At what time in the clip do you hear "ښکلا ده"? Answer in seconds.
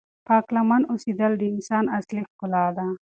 2.29-2.87